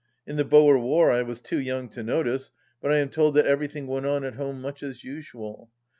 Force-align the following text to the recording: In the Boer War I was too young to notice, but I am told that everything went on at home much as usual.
In 0.25 0.35
the 0.35 0.43
Boer 0.43 0.79
War 0.79 1.11
I 1.11 1.21
was 1.21 1.39
too 1.39 1.59
young 1.59 1.87
to 1.89 2.01
notice, 2.01 2.51
but 2.81 2.91
I 2.91 2.97
am 2.97 3.09
told 3.09 3.35
that 3.35 3.45
everything 3.45 3.85
went 3.85 4.07
on 4.07 4.23
at 4.23 4.33
home 4.33 4.59
much 4.59 4.81
as 4.81 5.03
usual. 5.03 5.69